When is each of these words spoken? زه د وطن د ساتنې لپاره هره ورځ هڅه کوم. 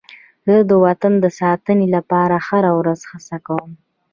زه 0.45 0.55
د 0.69 0.71
وطن 0.85 1.13
د 1.23 1.25
ساتنې 1.39 1.87
لپاره 1.95 2.35
هره 2.47 2.71
ورځ 2.79 2.99
هڅه 3.11 3.37
کوم. 3.47 3.71